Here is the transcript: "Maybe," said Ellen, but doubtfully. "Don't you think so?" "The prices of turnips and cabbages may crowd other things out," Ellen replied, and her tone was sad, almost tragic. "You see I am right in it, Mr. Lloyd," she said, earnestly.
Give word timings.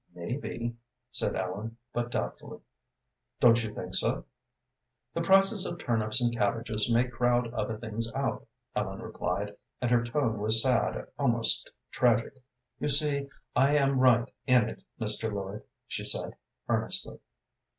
"Maybe," 0.15 0.75
said 1.11 1.35
Ellen, 1.35 1.77
but 1.93 2.09
doubtfully. 2.09 2.61
"Don't 3.39 3.63
you 3.63 3.71
think 3.71 3.93
so?" 3.93 4.25
"The 5.13 5.21
prices 5.21 5.63
of 5.67 5.77
turnips 5.77 6.19
and 6.19 6.35
cabbages 6.35 6.89
may 6.91 7.07
crowd 7.07 7.53
other 7.53 7.77
things 7.77 8.11
out," 8.15 8.47
Ellen 8.75 8.99
replied, 9.03 9.55
and 9.79 9.91
her 9.91 10.03
tone 10.03 10.39
was 10.39 10.59
sad, 10.59 11.05
almost 11.19 11.71
tragic. 11.91 12.43
"You 12.79 12.89
see 12.89 13.29
I 13.55 13.75
am 13.75 13.99
right 13.99 14.25
in 14.47 14.67
it, 14.67 14.81
Mr. 14.99 15.31
Lloyd," 15.31 15.61
she 15.85 16.03
said, 16.03 16.33
earnestly. 16.67 17.19